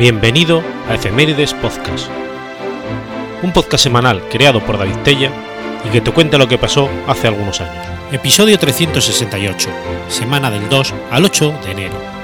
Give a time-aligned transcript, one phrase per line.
[0.00, 2.08] Bienvenido a Efemérides Podcast,
[3.42, 5.30] un podcast semanal creado por David Tella
[5.84, 7.86] y que te cuenta lo que pasó hace algunos años.
[8.10, 9.68] Episodio 368,
[10.08, 12.19] semana del 2 al 8 de enero.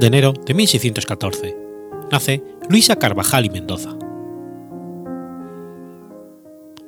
[0.00, 1.56] De enero de 1614.
[2.10, 3.90] Nace Luisa Carvajal y Mendoza.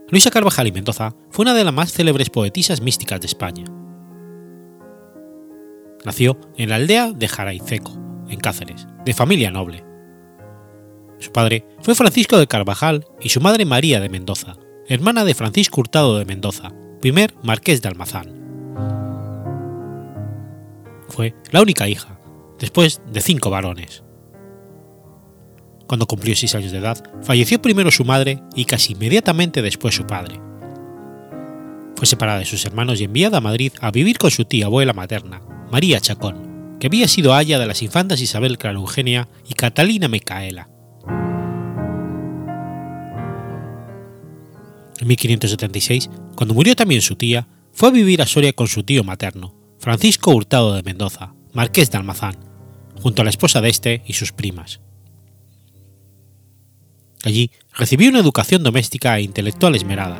[0.08, 3.64] Luisa Carvajal y Mendoza fue una de las más célebres poetisas místicas de España.
[6.06, 7.92] Nació en la aldea de Jaraiceco,
[8.28, 9.84] en Cáceres, de familia noble.
[11.18, 14.56] Su padre fue Francisco de Carvajal y su madre María de Mendoza,
[14.88, 18.40] hermana de Francisco Hurtado de Mendoza, primer marqués de Almazán.
[21.08, 22.18] Fue la única hija,
[22.62, 24.04] después de cinco varones.
[25.88, 30.06] Cuando cumplió seis años de edad, falleció primero su madre y casi inmediatamente después su
[30.06, 30.40] padre.
[31.96, 34.92] Fue separada de sus hermanos y enviada a Madrid a vivir con su tía abuela
[34.92, 40.06] materna, María Chacón, que había sido haya de las infantas Isabel Clara Eugenia y Catalina
[40.06, 40.70] Micaela.
[45.00, 49.02] En 1576, cuando murió también su tía, fue a vivir a Soria con su tío
[49.02, 52.51] materno, Francisco Hurtado de Mendoza, marqués de Almazán,
[53.02, 54.80] junto a la esposa de este y sus primas.
[57.24, 60.18] Allí recibió una educación doméstica e intelectual esmerada,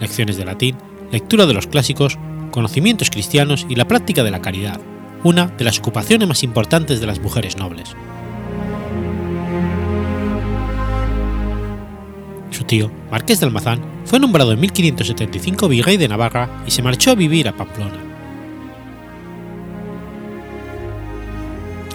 [0.00, 0.76] lecciones de latín,
[1.10, 2.18] lectura de los clásicos,
[2.50, 4.80] conocimientos cristianos y la práctica de la caridad,
[5.24, 7.96] una de las ocupaciones más importantes de las mujeres nobles.
[12.50, 17.12] Su tío, Marqués de Almazán, fue nombrado en 1575 virrey de Navarra y se marchó
[17.12, 18.01] a vivir a Pamplona.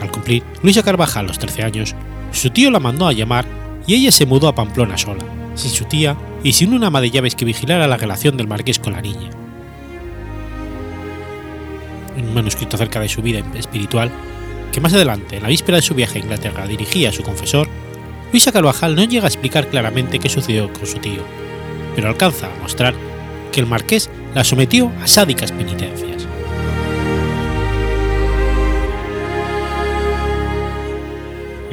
[0.08, 1.94] Al cumplir Luisa Carvajal los 13 años,
[2.32, 3.46] su tío la mandó a llamar
[3.86, 5.26] y ella se mudó a Pamplona sola,
[5.56, 8.80] sin su tía y sin una ama de llaves que vigilara la relación del marqués
[8.80, 9.30] con la niña.
[12.16, 14.10] Un manuscrito acerca de su vida espiritual,
[14.72, 17.68] que más adelante, en la víspera de su viaje a Inglaterra, dirigía a su confesor,
[18.32, 21.22] Luisa Carvajal no llega a explicar claramente qué sucedió con su tío,
[21.98, 22.94] pero alcanza a mostrar
[23.52, 26.17] que el marqués la sometió a sádicas penitencias.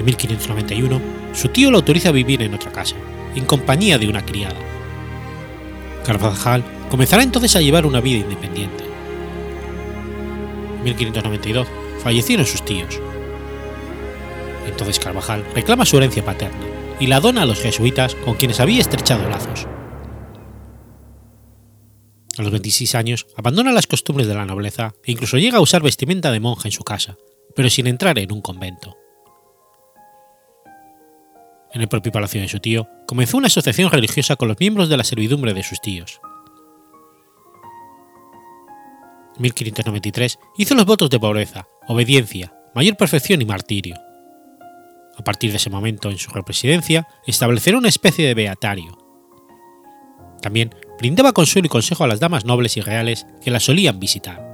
[0.04, 1.00] En 1591,
[1.32, 2.94] su tío lo autoriza a vivir en otra casa,
[3.34, 4.60] en compañía de una criada.
[6.04, 8.84] Carvajal comenzará entonces a llevar una vida independiente.
[10.76, 11.66] En 1592
[12.02, 13.00] fallecieron sus tíos.
[14.66, 16.66] Entonces Carvajal reclama su herencia paterna
[17.00, 19.66] y la dona a los jesuitas con quienes había estrechado lazos.
[22.36, 25.82] A los 26 años abandona las costumbres de la nobleza e incluso llega a usar
[25.82, 27.16] vestimenta de monja en su casa,
[27.56, 28.98] pero sin entrar en un convento
[31.74, 34.96] en el propio palacio de su tío, comenzó una asociación religiosa con los miembros de
[34.96, 36.20] la servidumbre de sus tíos.
[39.36, 43.96] En 1593 hizo los votos de pobreza, obediencia, mayor perfección y martirio.
[45.18, 48.96] A partir de ese momento, en su presidencia, establecerá una especie de beatario.
[50.40, 54.53] También brindaba consuelo y consejo a las damas nobles y reales que la solían visitar.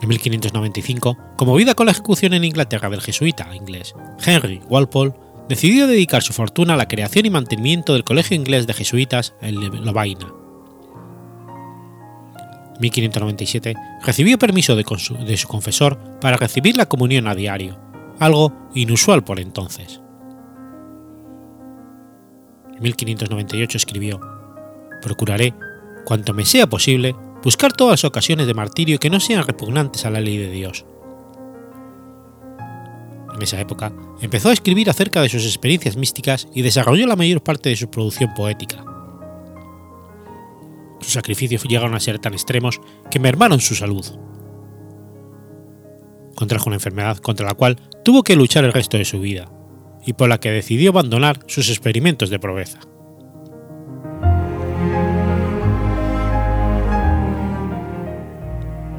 [0.00, 3.94] En 1595, conmovida con la ejecución en Inglaterra del jesuita inglés
[4.24, 5.14] Henry Walpole,
[5.48, 9.84] decidió dedicar su fortuna a la creación y mantenimiento del Colegio Inglés de Jesuitas en
[9.84, 10.32] Lovaina.
[12.74, 17.76] En 1597 recibió permiso de su confesor para recibir la comunión a diario,
[18.20, 20.00] algo inusual por entonces.
[22.76, 24.20] En 1598 escribió:
[25.02, 25.54] Procuraré,
[26.04, 30.10] cuanto me sea posible, buscar todas las ocasiones de martirio que no sean repugnantes a
[30.10, 30.84] la ley de Dios.
[33.34, 37.42] En esa época empezó a escribir acerca de sus experiencias místicas y desarrolló la mayor
[37.42, 38.84] parte de su producción poética.
[41.00, 42.80] Sus sacrificios llegaron a ser tan extremos
[43.10, 44.04] que mermaron su salud.
[46.34, 49.50] Contrajo una enfermedad contra la cual tuvo que luchar el resto de su vida,
[50.04, 52.80] y por la que decidió abandonar sus experimentos de proeza.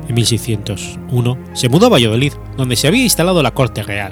[0.10, 4.12] En 1601 se mudó a Valladolid, donde se había instalado la corte real,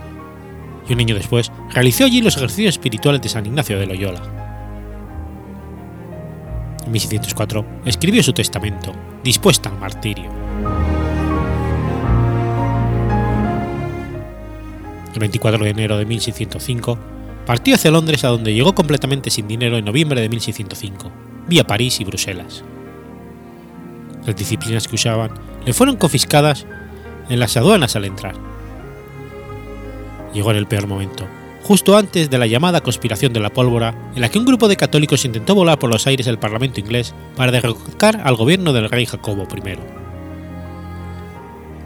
[0.88, 4.22] y un año después realizó allí los ejercicios espirituales de San Ignacio de Loyola.
[6.86, 10.30] En 1604 escribió su testamento, dispuesta al martirio.
[15.16, 17.00] El 24 de enero de 1605
[17.48, 21.12] partió hacia Londres a donde llegó completamente sin dinero en noviembre de 1605,
[21.48, 22.64] vía París y Bruselas.
[24.28, 25.32] Las disciplinas que usaban
[25.68, 26.66] le fueron confiscadas
[27.28, 28.36] en las aduanas al entrar.
[30.34, 31.28] Llegó en el peor momento,
[31.62, 34.78] justo antes de la llamada conspiración de la pólvora, en la que un grupo de
[34.78, 39.06] católicos intentó volar por los aires del Parlamento inglés para derrocar al gobierno del rey
[39.06, 39.72] Jacobo I.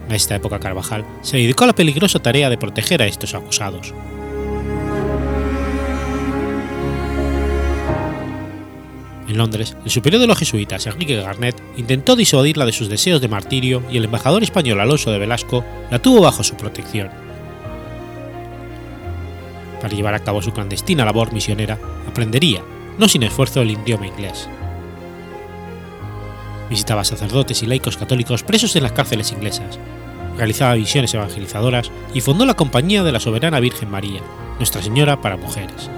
[0.08, 3.92] En esta época Carvajal se dedicó a la peligrosa tarea de proteger a estos acusados.
[9.32, 13.28] En Londres, el superior de los jesuitas, Enrique Garnet, intentó disuadirla de sus deseos de
[13.28, 17.08] martirio y el embajador español Alonso de Velasco la tuvo bajo su protección
[19.80, 22.62] para llevar a cabo su clandestina labor misionera, aprendería,
[22.98, 24.50] no sin esfuerzo, el idioma inglés.
[26.68, 29.78] Visitaba sacerdotes y laicos católicos presos en las cárceles inglesas,
[30.36, 34.20] realizaba visiones evangelizadoras y fundó la Compañía de la Soberana Virgen María,
[34.58, 35.88] Nuestra Señora para Mujeres.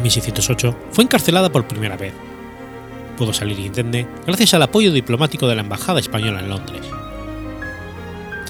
[0.00, 2.14] En 1608 fue encarcelada por primera vez.
[3.18, 6.86] Pudo salir indemne gracias al apoyo diplomático de la Embajada Española en Londres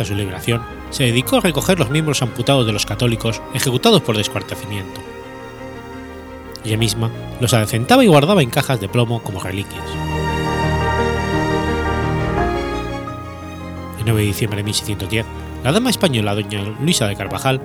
[0.04, 5.00] su liberación, se dedicó a recoger los miembros amputados de los católicos ejecutados por descuartizamiento.
[6.64, 7.10] Ella misma
[7.40, 9.84] los adecentaba y guardaba en cajas de plomo como reliquias.
[13.98, 15.26] El 9 de diciembre de 1610,
[15.64, 17.60] la dama española doña Luisa de Carvajal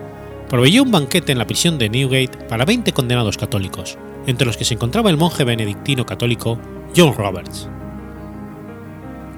[0.49, 3.97] proveyó un banquete en la prisión de Newgate para 20 condenados católicos,
[4.27, 6.59] entre los que se encontraba el monje benedictino católico
[6.95, 7.69] John Roberts.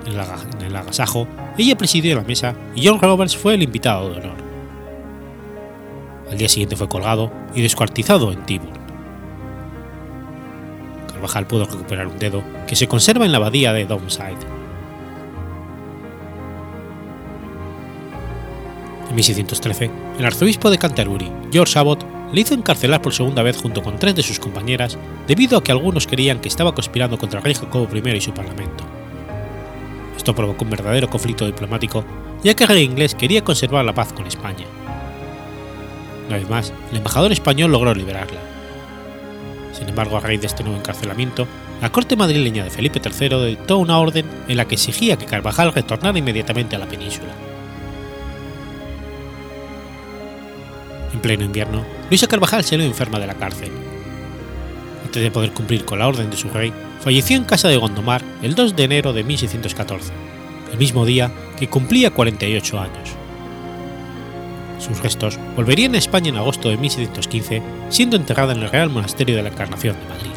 [0.05, 1.27] En el agasajo
[1.57, 4.37] ella presidió la mesa y John Roberts fue el invitado de honor.
[6.31, 8.77] Al día siguiente fue colgado y descuartizado en Tyburn.
[11.11, 14.56] Carvajal pudo recuperar un dedo que se conserva en la abadía de Downside.
[19.17, 23.97] 1613, el arzobispo de Canterbury, George Abbott, le hizo encarcelar por segunda vez junto con
[23.97, 24.97] tres de sus compañeras
[25.27, 28.31] debido a que algunos creían que estaba conspirando contra el rey Jacobo I y su
[28.31, 28.83] parlamento.
[30.15, 32.05] Esto provocó un verdadero conflicto diplomático,
[32.43, 34.65] ya que el rey inglés quería conservar la paz con España.
[36.27, 38.39] Una vez más, el embajador español logró liberarla.
[39.73, 41.47] Sin embargo, a raíz de este nuevo encarcelamiento,
[41.81, 45.73] la corte madrileña de Felipe III dictó una orden en la que exigía que Carvajal
[45.73, 47.46] retornara inmediatamente a la península.
[51.13, 53.71] En pleno invierno, Luisa Carvajal salió enferma de la cárcel.
[55.05, 58.21] Antes de poder cumplir con la orden de su rey, falleció en casa de Gondomar
[58.41, 60.11] el 2 de enero de 1614,
[60.71, 63.09] el mismo día que cumplía 48 años.
[64.79, 69.35] Sus restos volverían a España en agosto de 1615, siendo enterrada en el Real Monasterio
[69.35, 70.36] de la Encarnación de Madrid.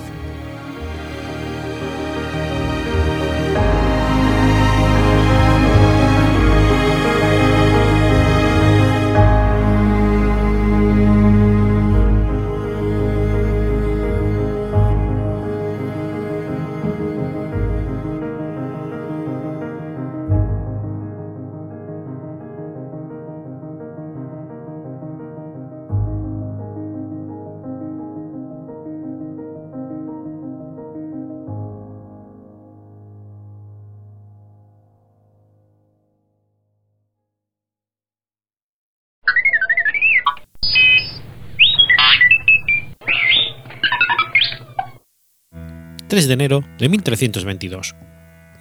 [46.10, 47.94] 3 de enero de 1322.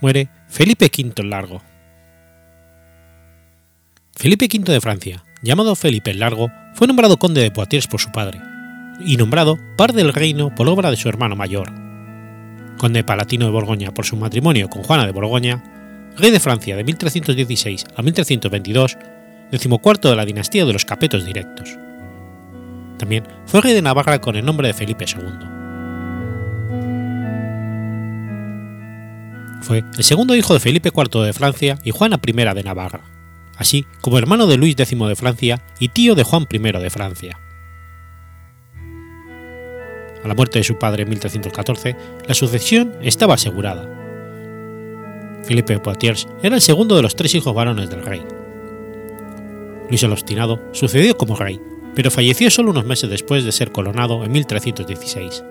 [0.01, 1.63] Muere Felipe V el Largo.
[4.15, 8.11] Felipe V de Francia, llamado Felipe el Largo, fue nombrado conde de Poitiers por su
[8.11, 8.39] padre,
[9.03, 11.73] y nombrado par del reino por obra de su hermano mayor.
[12.77, 16.83] Conde palatino de Borgoña por su matrimonio con Juana de Borgoña, rey de Francia de
[16.83, 18.95] 1316 a 1322,
[19.49, 21.79] decimocuarto de la dinastía de los Capetos directos.
[22.99, 25.58] También fue rey de Navarra con el nombre de Felipe II.
[29.61, 33.01] Fue el segundo hijo de Felipe IV de Francia y Juana I de Navarra,
[33.57, 37.39] así como hermano de Luis X de Francia y tío de Juan I de Francia.
[40.23, 41.95] A la muerte de su padre en 1314,
[42.27, 43.87] la sucesión estaba asegurada.
[45.43, 48.21] Felipe de Poitiers era el segundo de los tres hijos varones del rey.
[49.89, 51.59] Luis el Obstinado sucedió como rey,
[51.95, 55.43] pero falleció solo unos meses después de ser coronado en 1316.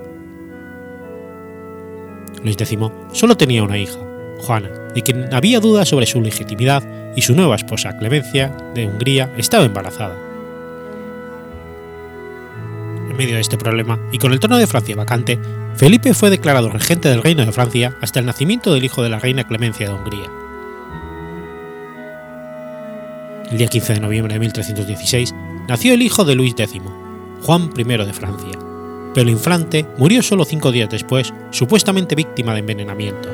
[2.43, 2.79] Luis X
[3.13, 3.99] solo tenía una hija,
[4.41, 6.83] Juana, de quien había dudas sobre su legitimidad
[7.17, 10.17] y su nueva esposa Clemencia de Hungría estaba embarazada.
[13.11, 15.39] En medio de este problema y con el trono de Francia vacante,
[15.75, 19.19] Felipe fue declarado regente del reino de Francia hasta el nacimiento del hijo de la
[19.19, 20.31] reina Clemencia de Hungría.
[23.51, 25.35] El día 15 de noviembre de 1316
[25.69, 26.83] nació el hijo de Luis X,
[27.43, 28.59] Juan I de Francia,
[29.19, 33.29] pero el infante murió solo cinco días después, supuestamente víctima de envenenamiento.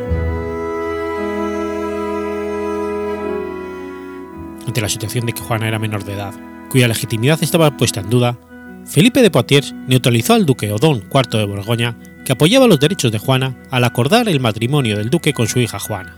[4.67, 6.33] Ante la situación de que Juana era menor de edad,
[6.71, 8.39] cuya legitimidad estaba puesta en duda,
[8.87, 13.19] Felipe de Poitiers neutralizó al duque Odón IV de Borgoña, que apoyaba los derechos de
[13.19, 16.17] Juana al acordar el matrimonio del duque con su hija Juana.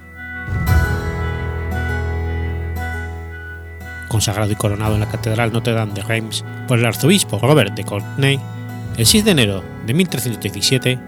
[4.07, 7.83] Consagrado y coronado en la Catedral Notre Dame de Reims por el arzobispo Robert de
[7.83, 8.39] Courtenay,
[8.97, 10.99] el 6 de enero de 1317,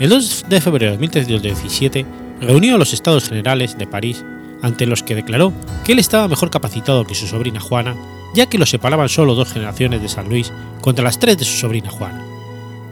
[0.00, 2.06] el 2 de febrero de 1317
[2.40, 4.24] reunió a los Estados Generales de París,
[4.62, 5.52] ante los que declaró
[5.84, 7.94] que él estaba mejor capacitado que su sobrina Juana,
[8.34, 11.56] ya que lo separaban solo dos generaciones de San Luis contra las tres de su
[11.56, 12.24] sobrina Juana,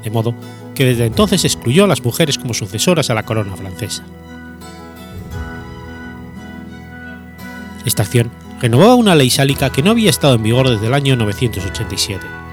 [0.04, 0.34] de modo
[0.74, 4.04] que desde entonces excluyó a las mujeres como sucesoras a la corona francesa.
[7.84, 11.16] Esta acción renovaba una ley sálica que no había estado en vigor desde el año
[11.16, 12.49] 987.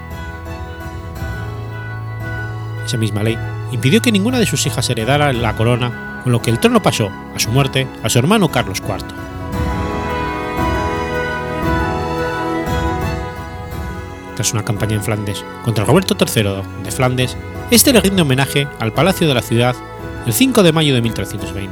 [2.88, 3.36] Esa misma ley
[3.70, 7.10] impidió que ninguna de sus hijas heredara la corona, con lo que el trono pasó,
[7.34, 9.04] a su muerte, a su hermano Carlos IV.
[14.36, 17.36] Tras una campaña en Flandes contra Roberto III de Flandes,
[17.70, 19.76] este le rinde homenaje al palacio de la ciudad
[20.24, 21.70] el 5 de mayo de 1320.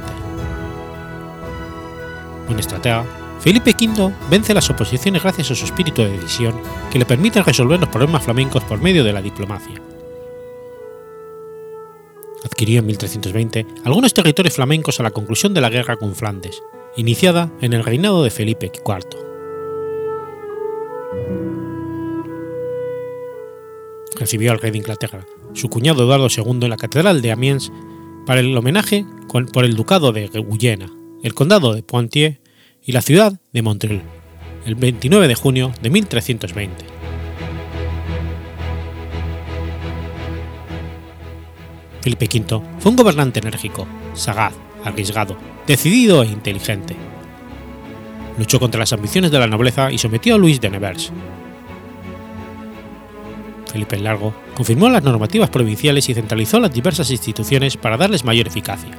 [2.47, 3.03] Un estratega,
[3.39, 6.53] Felipe V vence las oposiciones gracias a su espíritu de decisión
[6.91, 9.81] que le permite resolver los problemas flamencos por medio de la diplomacia.
[12.43, 16.61] Adquirió en 1320 algunos territorios flamencos a la conclusión de la guerra con Flandes,
[16.95, 19.27] iniciada en el reinado de Felipe IV.
[24.15, 27.71] Recibió al rey de Inglaterra, su cuñado Eduardo II, en la Catedral de Amiens
[28.25, 29.05] para el homenaje
[29.53, 30.91] por el ducado de Guyena,
[31.23, 32.37] el condado de Poitiers
[32.83, 34.01] y la ciudad de Montreal,
[34.65, 36.96] el 29 de junio de 1320.
[42.07, 44.53] Felipe V fue un gobernante enérgico, sagaz,
[44.85, 45.35] arriesgado,
[45.67, 46.95] decidido e inteligente.
[48.37, 51.11] Luchó contra las ambiciones de la nobleza y sometió a Luis de Nevers.
[53.69, 58.47] Felipe el Largo confirmó las normativas provinciales y centralizó las diversas instituciones para darles mayor
[58.47, 58.91] eficacia.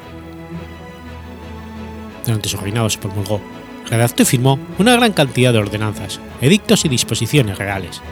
[2.27, 3.41] Durante su reinado se promulgó
[3.89, 8.03] redactó y firmó una gran cantidad de ordenanzas, edictos y disposiciones reales.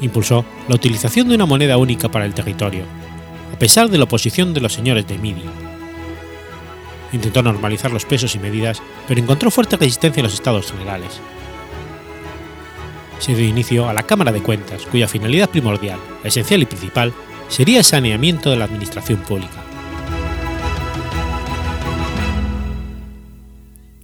[0.00, 2.84] Impulsó la utilización de una moneda única para el territorio,
[3.54, 5.42] a pesar de la oposición de los señores de Midi.
[7.12, 11.20] Intentó normalizar los pesos y medidas, pero encontró fuerte resistencia en los estados generales.
[13.18, 17.14] Se dio inicio a la Cámara de Cuentas, cuya finalidad primordial, esencial y principal
[17.48, 19.62] sería el saneamiento de la administración pública.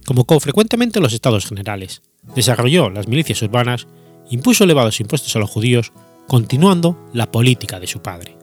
[0.05, 2.01] Convocó frecuentemente los estados generales,
[2.35, 3.87] desarrolló las milicias urbanas,
[4.29, 5.91] impuso elevados impuestos a los judíos,
[6.27, 8.42] continuando la política de su padre.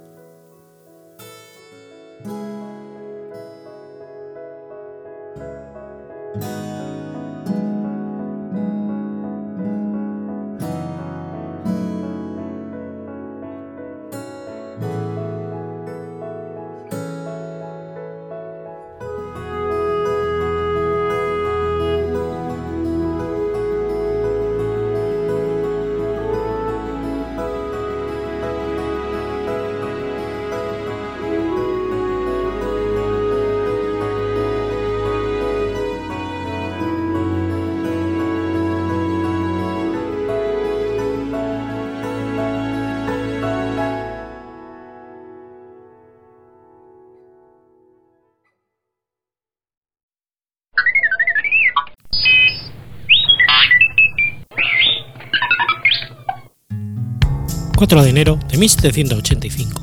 [57.81, 59.81] 4 de enero de 1785.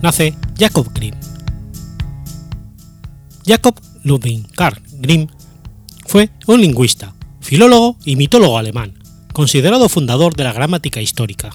[0.00, 1.14] Nace Jacob Grimm.
[3.44, 5.26] Jacob Ludwig Karl Grimm
[6.06, 8.94] fue un lingüista, filólogo y mitólogo alemán,
[9.34, 11.50] considerado fundador de la gramática histórica.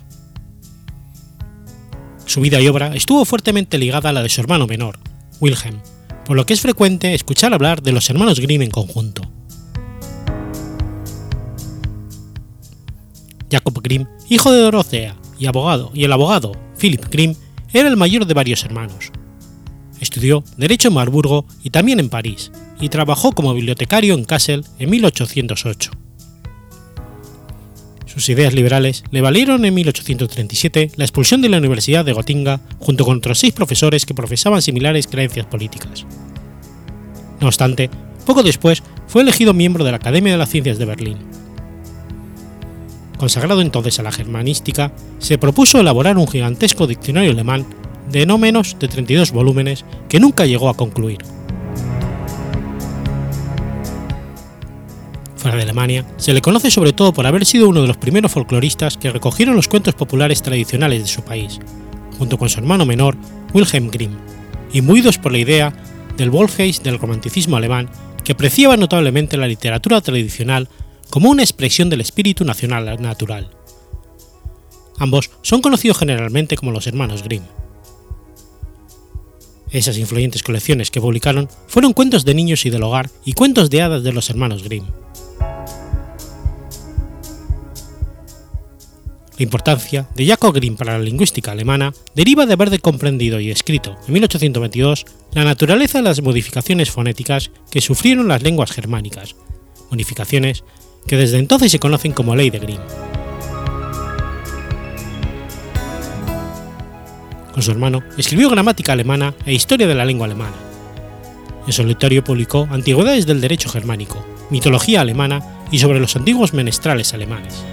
[2.27, 4.99] Su vida y obra estuvo fuertemente ligada a la de su hermano menor,
[5.39, 5.81] Wilhelm,
[6.25, 9.23] por lo que es frecuente escuchar hablar de los hermanos Grimm en conjunto.
[13.51, 17.35] Jacob Grimm, hijo de Dorothea y abogado, y el abogado Philip Grimm
[17.73, 19.11] era el mayor de varios hermanos.
[19.99, 24.89] Estudió Derecho en Marburgo y también en París, y trabajó como bibliotecario en Kassel en
[24.91, 25.91] 1808.
[28.05, 33.03] Sus ideas liberales le valieron en 1837 la expulsión de la Universidad de Gotinga junto
[33.03, 36.05] con otros seis profesores que profesaban similares creencias políticas.
[37.39, 37.89] No obstante,
[38.27, 41.40] poco después fue elegido miembro de la Academia de las Ciencias de Berlín
[43.21, 47.67] consagrado entonces a la germanística, se propuso elaborar un gigantesco diccionario alemán
[48.11, 51.19] de no menos de 32 volúmenes que nunca llegó a concluir.
[55.35, 58.31] Fuera de Alemania, se le conoce sobre todo por haber sido uno de los primeros
[58.31, 61.59] folcloristas que recogieron los cuentos populares tradicionales de su país,
[62.17, 63.15] junto con su hermano menor,
[63.53, 64.17] Wilhelm Grimm,
[64.73, 65.71] imbuidos por la idea
[66.17, 67.87] del Wolfgeist del romanticismo alemán,
[68.23, 70.69] que apreciaba notablemente la literatura tradicional
[71.11, 73.51] como una expresión del espíritu nacional natural.
[74.97, 77.43] Ambos son conocidos generalmente como los hermanos Grimm.
[79.69, 83.81] Esas influyentes colecciones que publicaron fueron cuentos de niños y del hogar y cuentos de
[83.81, 84.85] hadas de los hermanos Grimm.
[89.37, 93.97] La importancia de Jacob Grimm para la lingüística alemana deriva de haber comprendido y escrito
[94.07, 99.35] en 1822 la naturaleza de las modificaciones fonéticas que sufrieron las lenguas germánicas,
[99.89, 100.63] modificaciones
[101.05, 102.81] que desde entonces se conocen como ley de Grimm.
[107.53, 110.55] Con su hermano escribió gramática alemana e historia de la lengua alemana.
[111.67, 117.63] En solitario publicó Antigüedades del derecho germánico, mitología alemana y sobre los antiguos menestrales alemanes.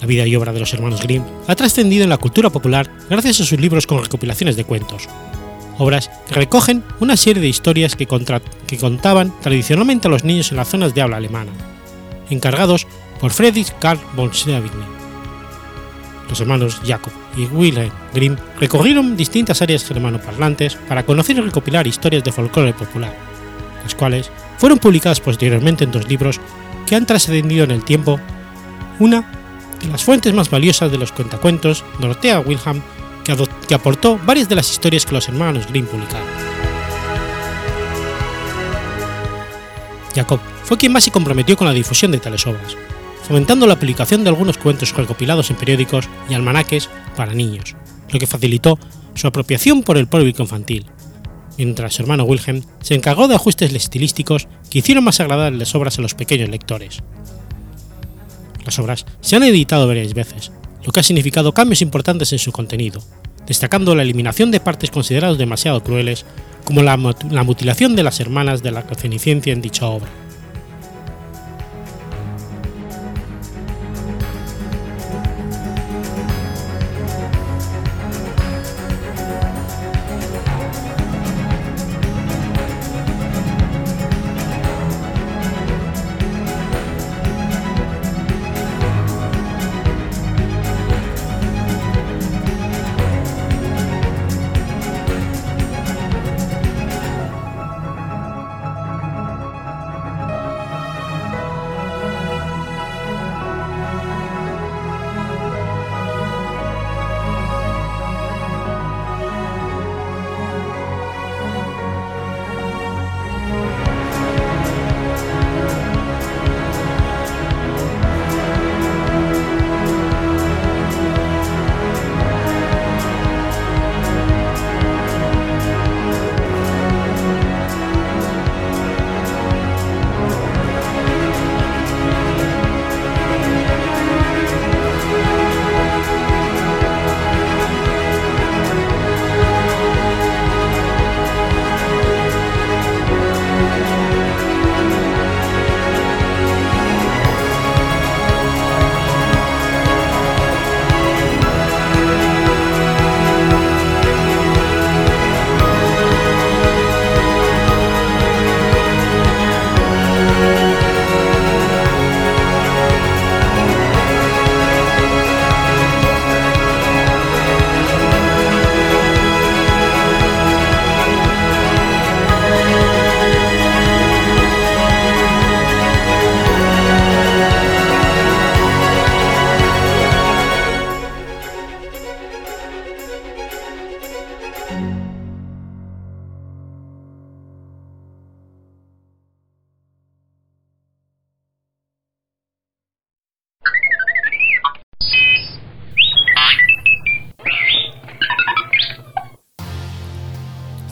[0.00, 3.40] La vida y obra de los hermanos Grimm ha trascendido en la cultura popular gracias
[3.40, 5.08] a sus libros con recopilaciones de cuentos,
[5.80, 10.68] obras que recogen una serie de historias que, contaban tradicionalmente a los niños en las
[10.68, 11.52] zonas de habla alemana,
[12.28, 12.86] encargados
[13.20, 14.84] por Friedrich Karl von Savigny.
[16.28, 22.22] Los hermanos Jacob y Wilhelm Grimm recorrieron distintas áreas germanoparlantes para conocer y recopilar historias
[22.22, 23.14] de folclore popular,
[23.82, 26.40] las cuales fueron publicadas posteriormente en dos libros
[26.86, 28.20] que han trascendido en el tiempo,
[29.00, 29.32] una
[29.80, 32.82] de las fuentes más valiosas de los cuentacuentos, Dorothea Wilhelm,
[33.24, 36.26] que, aportó varias de las historias que los hermanos Grimm publicaron.
[40.14, 42.76] Jacob fue quien más se comprometió con la difusión de tales obras,
[43.26, 47.76] fomentando la publicación de algunos cuentos recopilados en periódicos y almanaques para niños,
[48.10, 48.78] lo que facilitó
[49.14, 50.86] su apropiación por el público infantil,
[51.58, 55.98] mientras su hermano Wilhelm se encargó de ajustes estilísticos que hicieron más agradables las obras
[55.98, 57.02] a los pequeños lectores.
[58.64, 60.52] Las obras se han editado varias veces,
[60.84, 63.02] lo que ha significado cambios importantes en su contenido,
[63.46, 66.24] destacando la eliminación de partes consideradas demasiado crueles,
[66.64, 66.96] como la,
[67.30, 70.08] la mutilación de las hermanas de la Cenicienta en dicha obra.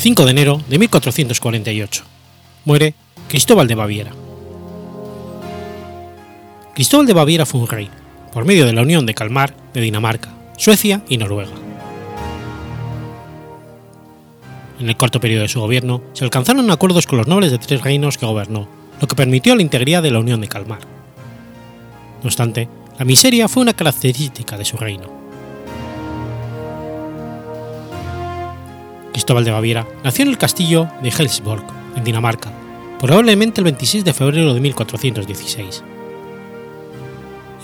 [0.09, 2.05] ...5 de enero de 1448...
[2.65, 2.95] ...muere
[3.29, 4.13] Cristóbal de Baviera.
[6.75, 7.91] Cristóbal de Baviera fue un rey,
[8.33, 11.53] por medio de la unión de Kalmar, de Dinamarca, Suecia y Noruega.
[14.81, 17.83] En el corto periodo de su gobierno se alcanzaron acuerdos con los nobles de tres
[17.83, 18.69] reinos que gobernó,
[19.01, 20.81] lo que permitió la integridad de la Unión de Calmar.
[22.23, 25.09] No obstante, la miseria fue una característica de su reino.
[29.13, 31.65] Cristóbal de Baviera nació en el castillo de Helsborg,
[31.97, 32.53] en Dinamarca,
[33.01, 35.83] probablemente el 26 de febrero de 1416.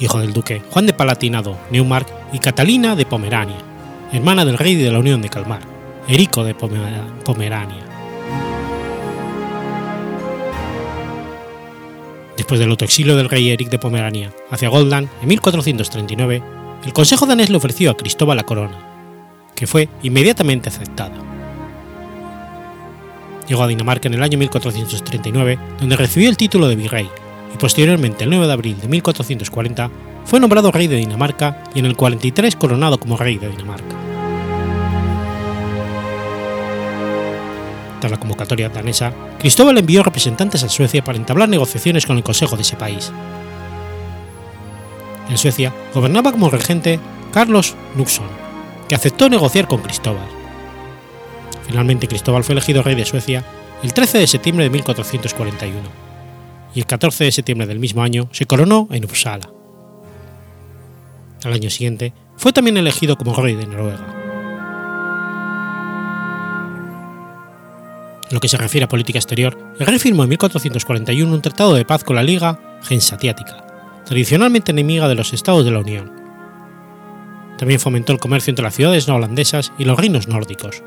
[0.01, 3.59] Hijo del duque Juan de Palatinado, Neumark y Catalina de Pomerania,
[4.13, 5.74] hermana del rey de la Unión de Calmar,
[6.07, 7.83] Erico de Pomerania.
[12.37, 16.43] Después del autoexilio del rey Eric de Pomerania hacia Goldland en 1439,
[16.85, 18.77] el Consejo danés le ofreció a Cristóbal la corona,
[19.55, 21.17] que fue inmediatamente aceptada.
[23.49, 27.09] Llegó a Dinamarca en el año 1439, donde recibió el título de virrey,
[27.55, 29.91] y posteriormente, el 9 de abril de 1440,
[30.27, 34.04] fue nombrado rey de Dinamarca y en el 43 coronado como rey de Dinamarca.
[38.09, 42.63] La convocatoria danesa, Cristóbal envió representantes a Suecia para entablar negociaciones con el Consejo de
[42.63, 43.13] ese país.
[45.31, 47.01] En Suecia gobernaba como regente
[47.33, 48.29] Carlos Knutsson,
[48.89, 50.27] que aceptó negociar con Cristóbal.
[51.67, 53.45] Finalmente Cristóbal fue elegido rey de Suecia
[53.83, 55.81] el 13 de septiembre de 1441
[56.75, 59.51] y el 14 de septiembre del mismo año se coronó en Uppsala.
[61.45, 64.24] Al año siguiente fue también elegido como rey de Noruega.
[68.29, 71.75] En lo que se refiere a política exterior, el rey firmó en 1441 un tratado
[71.75, 73.65] de paz con la Liga Gensatiática,
[74.05, 76.13] tradicionalmente enemiga de los estados de la Unión.
[77.59, 79.21] También fomentó el comercio entre las ciudades no
[79.79, 80.83] y los reinos nórdicos.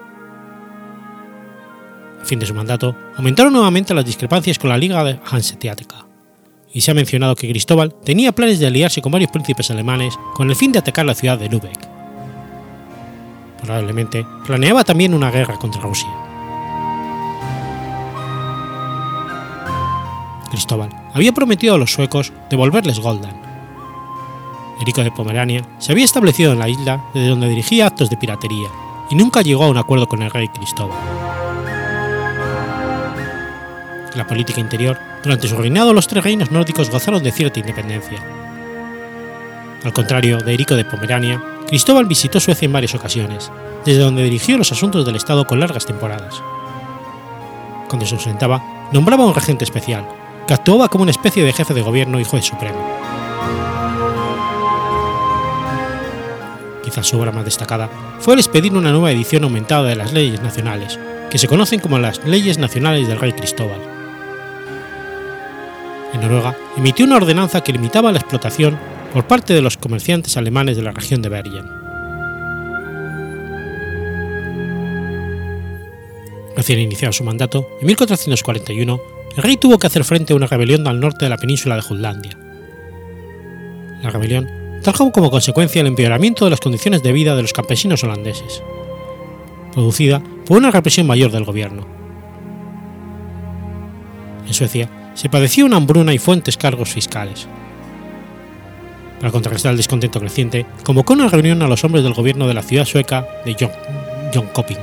[2.22, 6.08] A fin de su mandato, aumentaron nuevamente las discrepancias con la Liga Hanseática,
[6.74, 10.50] y se ha mencionado que Cristóbal tenía planes de aliarse con varios príncipes alemanes con
[10.50, 11.88] el fin de atacar la ciudad de Lübeck.
[13.62, 16.27] Probablemente planeaba también una guerra contra Rusia.
[20.48, 23.42] Cristóbal había prometido a los suecos devolverles Goldan.
[24.82, 28.70] Erico de Pomerania se había establecido en la isla desde donde dirigía actos de piratería
[29.10, 30.98] y nunca llegó a un acuerdo con el rey Cristóbal.
[34.12, 38.20] En la política interior, durante su reinado los tres reinos nórdicos gozaron de cierta independencia.
[39.84, 43.52] Al contrario de Erico de Pomerania, Cristóbal visitó Suecia en varias ocasiones,
[43.86, 46.42] desde donde dirigió los asuntos del Estado con largas temporadas.
[47.88, 50.08] Cuando se ausentaba, nombraba un regente especial,
[50.48, 52.80] que actuaba como una especie de jefe de gobierno y juez supremo.
[56.84, 60.42] Quizás su obra más destacada fue el expedir una nueva edición aumentada de las leyes
[60.42, 60.98] nacionales,
[61.30, 63.82] que se conocen como las leyes nacionales del rey Cristóbal.
[66.14, 68.80] En Noruega emitió una ordenanza que limitaba la explotación
[69.14, 71.66] por parte de los comerciantes alemanes de la región de Bergen.
[76.56, 80.88] Recién iniciado su mandato, en 1441, el rey tuvo que hacer frente a una rebelión
[80.88, 82.32] al norte de la península de Jutlandia.
[84.02, 84.50] La rebelión
[84.82, 88.64] trajo como consecuencia el empeoramiento de las condiciones de vida de los campesinos holandeses,
[89.74, 91.86] producida por una represión mayor del gobierno.
[94.48, 97.48] En Suecia se padeció una hambruna y fuentes cargos fiscales.
[99.20, 102.64] Para contrarrestar el descontento creciente, convocó una reunión a los hombres del gobierno de la
[102.64, 103.54] ciudad sueca de
[104.34, 104.78] Jönköping,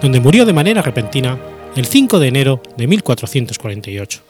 [0.00, 1.38] donde murió de manera repentina
[1.74, 4.20] el 5 de enero de 1448.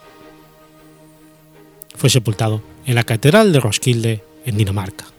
[1.95, 5.12] Fue sepultado en la Catedral de Roskilde, en Dinamarca.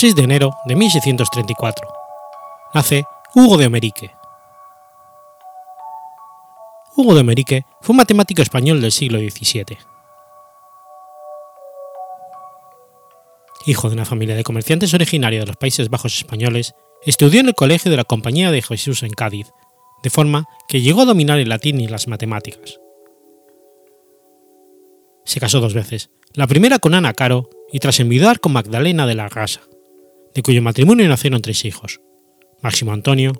[0.00, 1.86] 6 de enero de 1634.
[2.72, 4.10] Nace Hugo de Omerique.
[6.96, 9.76] Hugo de Omerique fue un matemático español del siglo XVII.
[13.66, 16.72] Hijo de una familia de comerciantes originaria de los Países Bajos españoles,
[17.04, 19.52] estudió en el Colegio de la Compañía de Jesús en Cádiz,
[20.02, 22.80] de forma que llegó a dominar el latín y las matemáticas.
[25.26, 29.14] Se casó dos veces, la primera con Ana Caro y tras enviudar con Magdalena de
[29.14, 29.60] la Rasa,
[30.34, 32.00] de cuyo matrimonio nacieron tres hijos,
[32.62, 33.32] Máximo Antonio,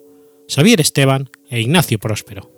[0.48, 2.50] Xavier Esteban e Ignacio Próspero.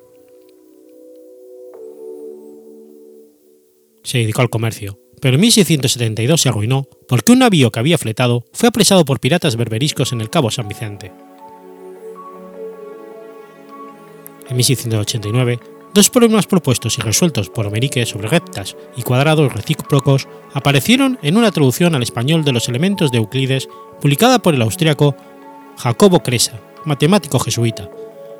[4.02, 8.44] Se dedicó al comercio, pero en 1672 se arruinó porque un navío que había fletado
[8.52, 11.12] fue apresado por piratas berberiscos en el Cabo San Vicente.
[14.48, 15.60] En 1689,
[15.94, 21.52] dos problemas propuestos y resueltos por Omerique sobre rectas y cuadrados recíprocos aparecieron en una
[21.52, 23.68] traducción al español de los elementos de Euclides
[24.02, 25.16] publicada por el austríaco
[25.78, 27.88] Jacobo Cresa, matemático jesuita,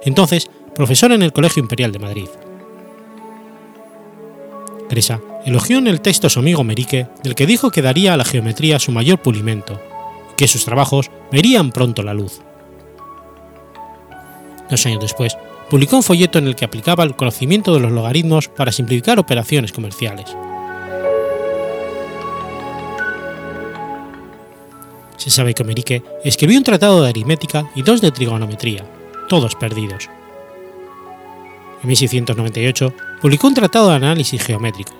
[0.02, 2.28] entonces profesor en el Colegio Imperial de Madrid.
[4.88, 8.16] Cresa elogió en el texto a su amigo Merique, del que dijo que daría a
[8.16, 9.80] la geometría su mayor pulimento,
[10.32, 12.40] y que sus trabajos verían pronto la luz.
[14.68, 15.36] Dos años después,
[15.70, 19.72] publicó un folleto en el que aplicaba el conocimiento de los logaritmos para simplificar operaciones
[19.72, 20.36] comerciales.
[25.22, 28.84] Se sabe que Merique escribió un tratado de aritmética y dos de trigonometría,
[29.28, 30.10] todos perdidos.
[31.80, 34.92] En 1698 publicó un tratado de análisis geométrico,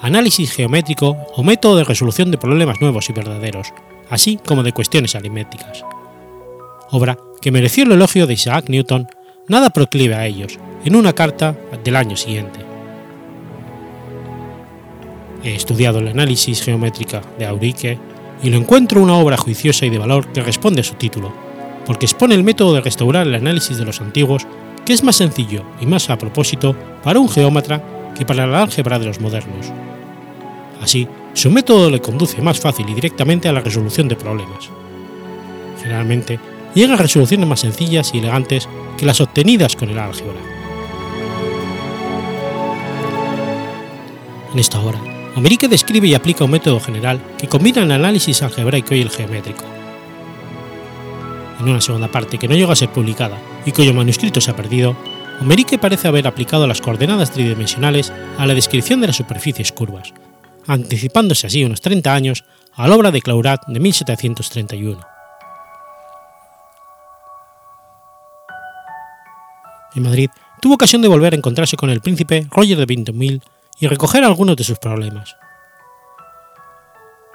[0.00, 3.74] análisis geométrico o método de resolución de problemas nuevos y verdaderos,
[4.08, 5.84] así como de cuestiones aritméticas.
[6.90, 9.08] Obra que mereció el elogio de Isaac Newton,
[9.46, 12.60] nada proclive a ellos, en una carta del año siguiente.
[15.44, 17.98] He estudiado el análisis geométrica de Aurique
[18.42, 21.32] y lo encuentro una obra juiciosa y de valor que responde a su título,
[21.86, 24.46] porque expone el método de restaurar el análisis de los antiguos,
[24.84, 27.82] que es más sencillo y más a propósito para un geómetra
[28.16, 29.66] que para la álgebra de los modernos.
[30.80, 34.70] Así, su método le conduce más fácil y directamente a la resolución de problemas.
[35.82, 36.40] Generalmente,
[36.74, 40.40] llega a resoluciones más sencillas y elegantes que las obtenidas con el álgebra.
[44.52, 45.00] En esta obra,
[45.36, 49.64] Omerique describe y aplica un método general que combina el análisis algebraico y el geométrico.
[51.60, 54.56] En una segunda parte que no llega a ser publicada y cuyo manuscrito se ha
[54.56, 54.96] perdido,
[55.40, 60.12] Omerique parece haber aplicado las coordenadas tridimensionales a la descripción de las superficies curvas,
[60.66, 65.00] anticipándose así unos 30 años a la obra de Claurat de 1731.
[69.94, 73.40] En Madrid tuvo ocasión de volver a encontrarse con el príncipe Roger de Vintimille
[73.80, 75.34] y recoger algunos de sus problemas.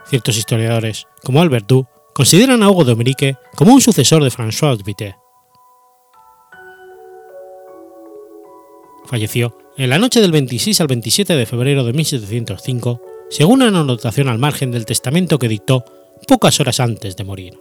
[0.08, 4.82] Ciertos historiadores, como Albert Du, consideran a Hugo de Omerique como un sucesor de François
[4.84, 5.16] Vité.
[9.06, 14.30] Falleció en la noche del 26 al 27 de febrero de 1705, según una anotación
[14.30, 15.84] al margen del testamento que dictó
[16.28, 17.60] pocas horas antes de morir.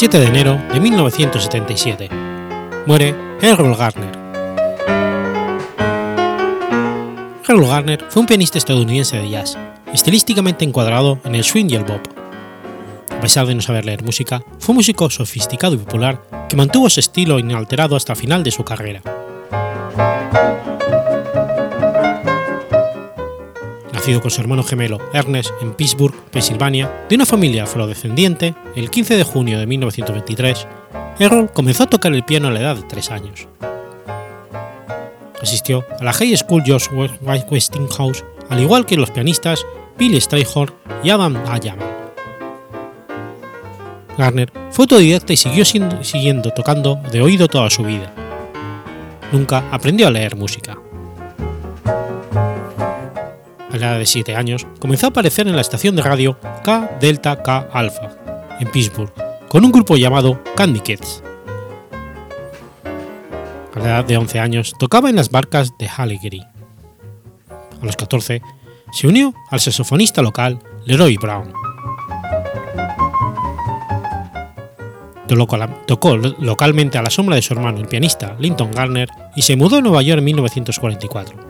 [0.00, 2.08] 7 de enero de 1977.
[2.86, 4.10] Muere Errol Garner.
[7.46, 9.58] Errol Garner fue un pianista estadounidense de jazz,
[9.92, 12.00] estilísticamente encuadrado en el swing y el bop.
[13.10, 16.86] A pesar de no saber leer música, fue un músico sofisticado y popular que mantuvo
[16.86, 19.02] ese estilo inalterado hasta el final de su carrera.
[23.92, 29.16] Nacido con su hermano gemelo Ernest en Pittsburgh, Pensilvania, de una familia afrodescendiente, el 15
[29.16, 30.66] de junio de 1923,
[31.18, 33.48] Errol comenzó a tocar el piano a la edad de 3 años.
[35.42, 36.88] Asistió a la High School George
[37.50, 39.66] Westinghouse, al igual que los pianistas
[39.98, 41.88] Billy Strayhorn y Adam Ayaman.
[44.16, 48.12] Garner fue autodidacta y siguió siguiendo tocando de oído toda su vida.
[49.32, 50.78] Nunca aprendió a leer música
[53.88, 57.68] edad de 7 años, comenzó a aparecer en la estación de radio K Delta K
[57.72, 58.16] Alpha,
[58.58, 59.12] en Pittsburgh,
[59.48, 61.22] con un grupo llamado Candy Kids.
[63.74, 66.40] A la edad de 11 años tocaba en las barcas de Haligiri.
[66.40, 68.42] A los 14
[68.92, 71.52] se unió al saxofonista local Leroy Brown.
[75.86, 79.76] Tocó localmente a la sombra de su hermano, el pianista Linton Garner, y se mudó
[79.76, 81.49] a Nueva York en 1944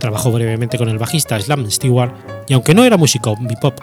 [0.00, 2.12] Trabajó brevemente con el bajista Slam Stewart
[2.48, 3.78] y aunque no era músico bebop,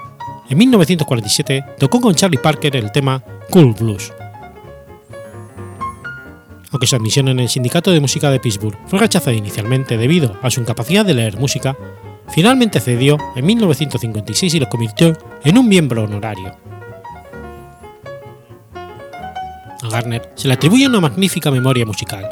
[0.50, 4.12] en 1947 tocó con Charlie Parker el tema Cool Blues.
[6.72, 10.50] Aunque su admisión en el Sindicato de Música de Pittsburgh fue rechazada inicialmente debido a
[10.50, 11.78] su incapacidad de leer música,
[12.30, 16.56] finalmente cedió en 1956 y lo convirtió en un miembro honorario.
[19.84, 22.28] A Garner se le atribuye una magnífica memoria musical,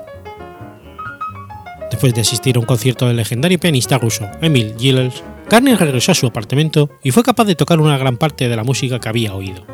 [2.06, 6.14] Después de asistir a un concierto del legendario pianista ruso Emil Gilels, Garner regresó a
[6.14, 9.34] su apartamento y fue capaz de tocar una gran parte de la música que había
[9.34, 9.66] oído.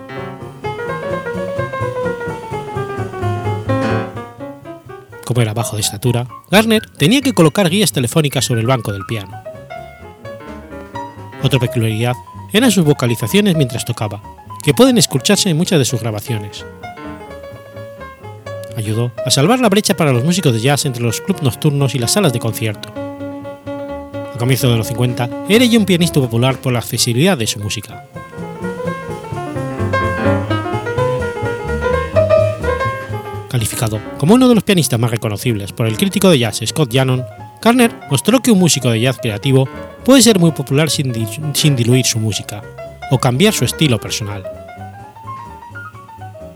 [5.26, 9.06] Como era bajo de estatura, Garner tenía que colocar guías telefónicas sobre el banco del
[9.06, 9.44] piano.
[11.44, 12.14] Otra peculiaridad
[12.54, 14.24] eran sus vocalizaciones mientras tocaba,
[14.64, 16.66] que pueden escucharse en muchas de sus grabaciones,
[18.76, 22.00] ayudó a salvar la brecha para los músicos de jazz entre los clubes nocturnos y
[22.00, 22.94] las salas de concierto.
[24.34, 27.60] A comienzos de los 50, era ya un pianista popular por la accesibilidad de su
[27.60, 28.06] música.
[33.50, 37.26] Calificado como uno de los pianistas más reconocibles por el crítico de jazz Scott Yannon,
[37.62, 39.68] Garner mostró que un músico de jazz creativo
[40.06, 41.14] puede ser muy popular sin,
[41.54, 42.62] sin diluir su música
[43.12, 44.61] o cambiar su estilo personal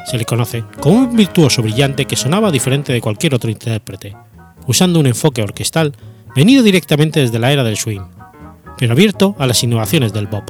[0.06, 4.15] se le conoce como un virtuoso brillante que sonaba diferente de cualquier otro intérprete,
[4.68, 5.94] usando un enfoque orquestal
[6.36, 8.02] venido directamente desde la era del swing,
[8.78, 10.50] pero abierto a las innovaciones del bop.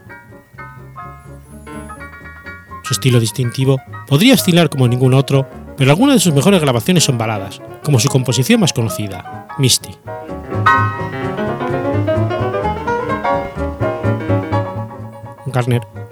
[2.83, 7.17] Su estilo distintivo podría oscilar como ningún otro, pero algunas de sus mejores grabaciones son
[7.17, 9.95] baladas, como su composición más conocida, Misty.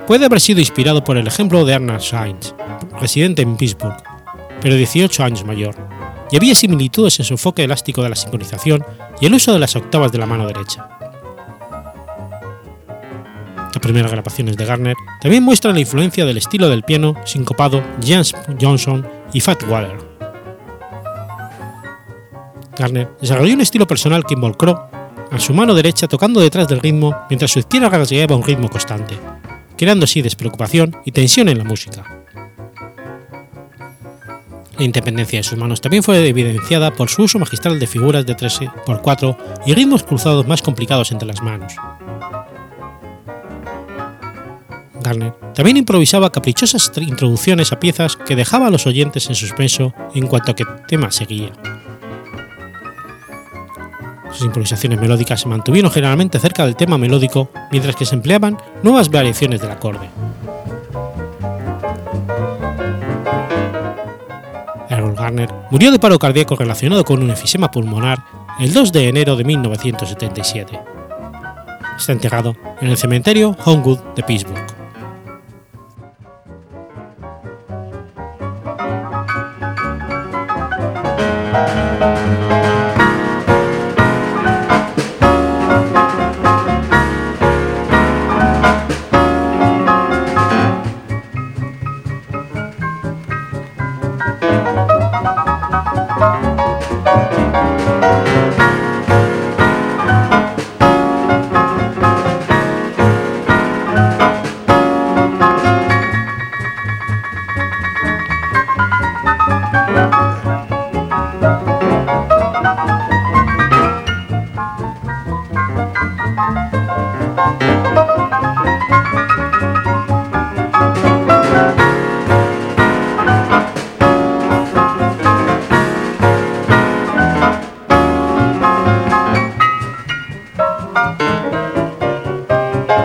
[0.08, 2.54] Puede haber sido inspirado por el ejemplo de Arnold Sainz,
[3.00, 3.98] residente en Pittsburgh,
[4.62, 5.76] pero 18 años mayor,
[6.32, 8.84] y había similitudes en su enfoque elástico de la sincronización
[9.22, 10.90] y el uso de las octavas de la mano derecha.
[13.58, 18.34] Las primeras grabaciones de Garner también muestran la influencia del estilo del piano sincopado James
[18.60, 19.98] Johnson y Fat Waller.
[22.78, 24.90] Garner desarrolló un estilo personal que involucró
[25.32, 29.18] a su mano derecha tocando detrás del ritmo mientras su izquierda rasgueaba un ritmo constante,
[29.78, 32.24] creando así despreocupación y tensión en la música.
[34.78, 38.36] La independencia de sus manos también fue evidenciada por su uso magistral de figuras de
[38.36, 41.74] 3x4 y ritmos cruzados más complicados entre las manos.
[45.02, 50.28] Garner también improvisaba caprichosas introducciones a piezas que dejaba a los oyentes en suspenso en
[50.28, 51.52] cuanto a qué tema seguía.
[54.34, 59.10] Sus improvisaciones melódicas se mantuvieron generalmente cerca del tema melódico mientras que se empleaban nuevas
[59.10, 60.10] variaciones del acorde.
[65.16, 68.20] Garner murió de paro cardíaco relacionado con un enfisema pulmonar
[68.60, 70.80] el 2 de enero de 1977.
[71.98, 74.73] Está enterrado en el cementerio Homewood de Pittsburgh.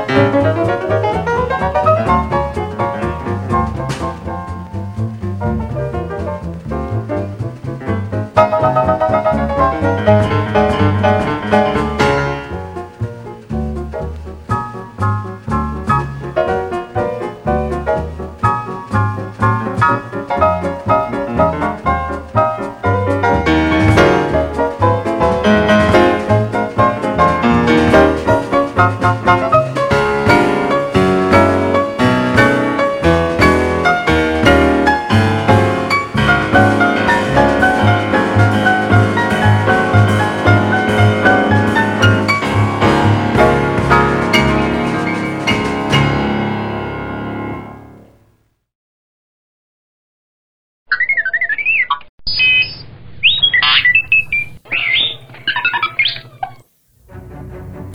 [0.08, 0.67] Música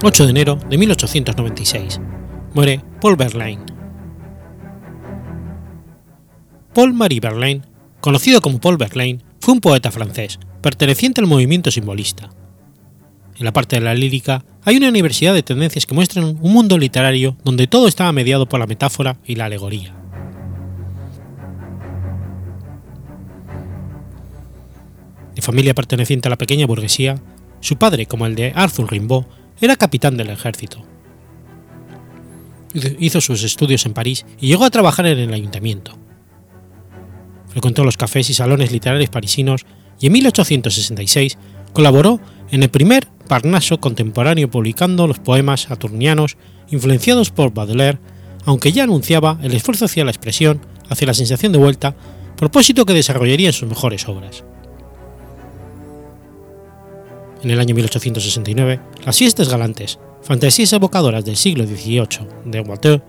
[0.05, 2.01] 8 de enero de 1896.
[2.53, 3.63] Muere Paul Verlaine.
[6.73, 7.61] Paul-Marie Verlaine,
[8.01, 12.31] conocido como Paul Verlaine, fue un poeta francés, perteneciente al movimiento simbolista.
[13.37, 16.77] En la parte de la lírica hay una universidad de tendencias que muestran un mundo
[16.77, 19.95] literario donde todo estaba mediado por la metáfora y la alegoría.
[25.33, 27.21] De familia perteneciente a la pequeña burguesía,
[27.61, 29.23] su padre, como el de Arthur Rimbaud,
[29.61, 30.83] era capitán del ejército.
[32.99, 35.97] Hizo sus estudios en París y llegó a trabajar en el ayuntamiento.
[37.49, 39.65] Frecuentó los cafés y salones literarios parisinos
[39.99, 41.37] y en 1866
[41.71, 42.19] colaboró
[42.51, 46.37] en el primer Parnaso contemporáneo publicando los poemas saturnianos
[46.69, 47.99] influenciados por Baudelaire,
[48.45, 51.95] aunque ya anunciaba el esfuerzo hacia la expresión, hacia la sensación de vuelta,
[52.35, 54.43] propósito que desarrollaría en sus mejores obras.
[57.43, 62.07] En el año 1869, las fiestas galantes, fantasías evocadoras del siglo XVIII
[62.45, 63.01] de Watteau,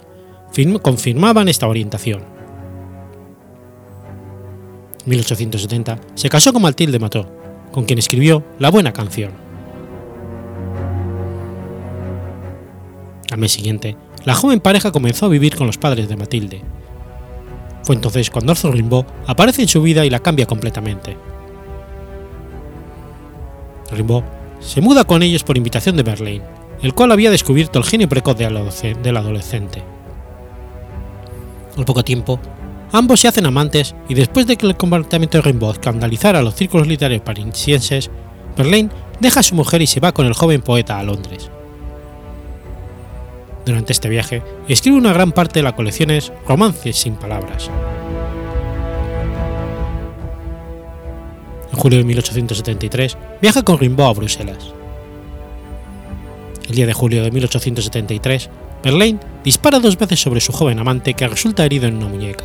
[0.82, 2.24] confirmaban esta orientación.
[5.06, 7.30] 1870 se casó con Mathilde Mató,
[7.70, 9.30] con quien escribió La Buena Canción.
[13.30, 16.60] Al mes siguiente, la joven pareja comenzó a vivir con los padres de Matilde.
[17.84, 21.16] Fue entonces cuando Arthur Rimbaud aparece en su vida y la cambia completamente.
[23.94, 24.24] Rimbaud
[24.60, 26.44] se muda con ellos por invitación de Verlaine,
[26.82, 29.82] el cual había descubierto el genio precoz del adolescente.
[31.76, 32.38] Al poco tiempo,
[32.94, 36.54] Ambos se hacen amantes y después de que el comportamiento de Rimbaud escandalizara a los
[36.54, 38.08] círculos literarios parisienses,
[38.56, 38.88] Verlaine
[39.18, 41.50] deja a su mujer y se va con el joven poeta a Londres.
[43.66, 47.68] Durante este viaje, escribe una gran parte de las colecciones Romances sin palabras.
[51.74, 54.72] En julio de 1873 viaja con Rimbaud a Bruselas.
[56.68, 58.48] El día de julio de 1873,
[58.84, 62.44] Verlaine dispara dos veces sobre su joven amante que resulta herido en una muñeca.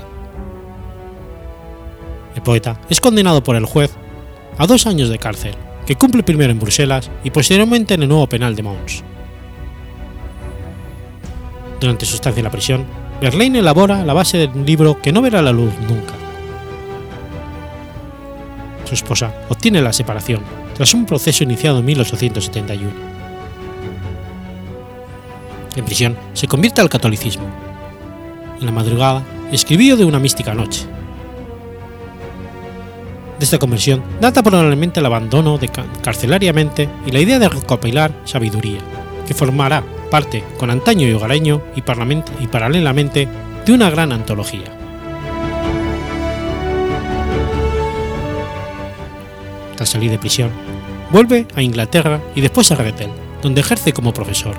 [2.35, 3.91] El poeta es condenado por el juez
[4.57, 5.53] a dos años de cárcel,
[5.85, 9.03] que cumple primero en Bruselas y posteriormente en el nuevo penal de Mons.
[11.79, 12.87] Durante su estancia en la prisión,
[13.21, 16.18] Verlaine elabora la base de un libro que no verá la luz nunca.
[18.89, 20.41] Su esposa obtiene la separación
[20.73, 22.91] tras un proceso iniciado en 1871.
[25.75, 27.45] En prisión se convierte al catolicismo.
[28.59, 29.21] En la madrugada
[29.51, 30.87] escribió de una mística noche,
[33.37, 35.69] de esta conversión data probablemente el abandono de
[36.01, 38.79] carcelariamente y la idea de recopilar sabiduría,
[39.27, 41.83] que formará parte con Antaño y Hogareño y,
[42.43, 43.27] y paralelamente
[43.67, 44.78] de una gran antología.
[49.85, 50.51] Salir de prisión,
[51.11, 53.09] vuelve a Inglaterra y después a Rethel,
[53.41, 54.55] donde ejerce como profesor.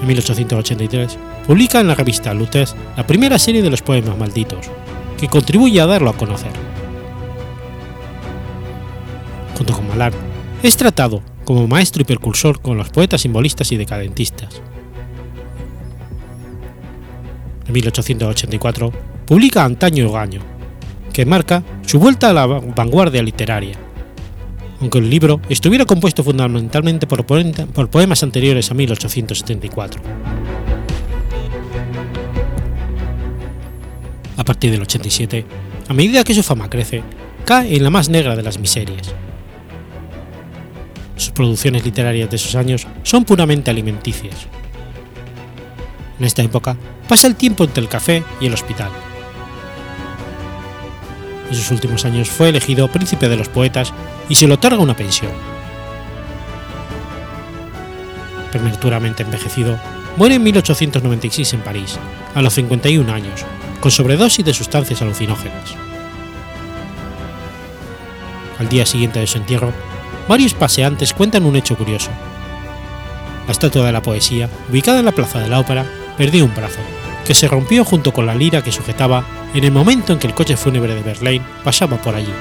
[0.00, 4.70] En 1883 publica en la revista Lutez la primera serie de los poemas malditos,
[5.18, 6.52] que contribuye a darlo a conocer.
[9.56, 10.12] Junto con Malar,
[10.62, 14.60] es tratado como maestro y percursor con los poetas simbolistas y decadentistas.
[17.66, 18.92] En 1884
[19.26, 20.40] publica Antaño Gaño,
[21.14, 23.78] que marca su vuelta a la vanguardia literaria,
[24.80, 30.02] aunque el libro estuviera compuesto fundamentalmente por, poemas anteriores a 1874.
[34.36, 35.46] a partir del 87,
[35.88, 37.02] a medida que su fama crece,
[37.46, 39.14] cae en la más negra de las miserias.
[41.16, 44.34] Sus producciones literarias de esos años son puramente alimenticias.
[46.18, 46.76] En esta época
[47.08, 48.90] pasa el tiempo entre el café y el hospital.
[51.54, 53.92] En sus últimos años fue elegido príncipe de los poetas
[54.28, 55.30] y se le otorga una pensión.
[58.50, 59.78] Prematuramente envejecido,
[60.16, 61.96] muere en 1896 en París,
[62.34, 63.44] a los 51 años,
[63.78, 65.76] con sobredosis de sustancias alucinógenas.
[68.58, 69.72] Al día siguiente de su entierro,
[70.28, 72.10] varios paseantes cuentan un hecho curioso.
[73.46, 75.86] La estatua de la poesía, ubicada en la plaza de la ópera,
[76.18, 76.80] perdió un brazo,
[77.24, 80.34] que se rompió junto con la lira que sujetaba en el momento en que el
[80.34, 82.32] coche fúnebre de Verlaine pasaba por allí.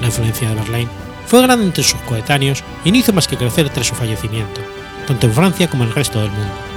[0.00, 0.90] La influencia de Verlaine
[1.26, 4.60] fue grande entre sus coetáneos y no hizo más que crecer tras su fallecimiento,
[5.06, 6.68] tanto en Francia como en el resto del mundo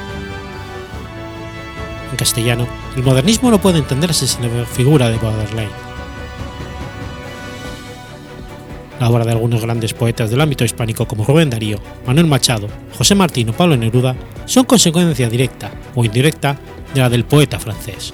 [2.12, 5.91] en castellano, el modernismo no puede entenderse sin la figura de Baudelaire.
[9.02, 13.16] La obra de algunos grandes poetas del ámbito hispánico como Rubén Darío, Manuel Machado, José
[13.16, 16.60] Martín o Pablo Neruda son consecuencia directa o indirecta
[16.94, 18.14] de la del poeta francés.